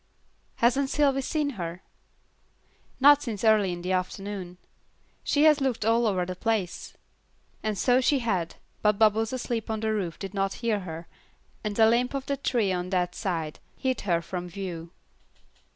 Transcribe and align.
"Hasn't 0.55 0.89
Sylvy 0.89 1.21
seen 1.21 1.51
her?" 1.61 1.83
"Not 2.99 3.21
since 3.21 3.43
early 3.43 3.71
in 3.71 3.83
the 3.83 3.91
afternoon. 3.91 4.57
She 5.23 5.43
has 5.43 5.61
looked 5.61 5.85
all 5.85 6.07
over 6.07 6.25
the 6.25 6.35
place." 6.35 6.97
And 7.61 7.77
so 7.77 8.01
she 8.01 8.17
had, 8.17 8.55
but 8.81 8.97
Bubbles 8.97 9.31
asleep 9.31 9.69
on 9.69 9.81
the 9.81 9.93
roof 9.93 10.17
did 10.17 10.33
not 10.33 10.53
hear 10.65 10.79
her, 10.79 11.07
and 11.63 11.77
a 11.77 11.87
limb 11.87 12.09
of 12.13 12.25
the 12.25 12.35
tree 12.37 12.71
on 12.73 12.89
that 12.89 13.13
side 13.13 13.59
hid 13.77 14.01
her 14.01 14.23
from 14.23 14.49
view. 14.49 14.89